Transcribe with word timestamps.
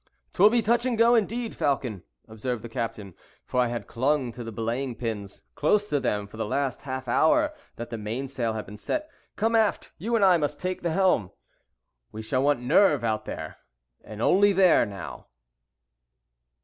"'Twill 0.33 0.49
be 0.49 0.63
touch 0.63 0.83
and 0.83 0.97
go, 0.97 1.13
indeed, 1.13 1.53
Falcon," 1.55 2.01
observed 2.27 2.63
the 2.63 2.67
captain 2.67 3.13
(for 3.45 3.59
I 3.61 3.67
had 3.67 3.85
clung 3.85 4.31
to 4.31 4.43
the 4.43 4.51
belaying 4.51 4.95
pins, 4.95 5.43
close 5.53 5.87
to 5.89 5.99
them 5.99 6.25
for 6.25 6.37
the 6.37 6.43
last 6.47 6.81
half 6.81 7.07
hour 7.07 7.53
that 7.75 7.91
the 7.91 7.99
mainsail 7.99 8.53
had 8.53 8.65
been 8.65 8.77
set). 8.77 9.07
"Come 9.35 9.55
aft, 9.55 9.91
you 9.99 10.15
and 10.15 10.25
I 10.25 10.37
must 10.37 10.59
take 10.59 10.81
the 10.81 10.89
helm. 10.91 11.29
We 12.11 12.23
shall 12.23 12.41
want 12.41 12.61
nerve 12.63 13.01
there, 13.25 13.57
and 14.03 14.23
only 14.23 14.53
there, 14.53 14.87
now." 14.87 15.27